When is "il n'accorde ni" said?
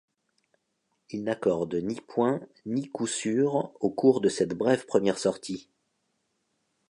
1.11-2.01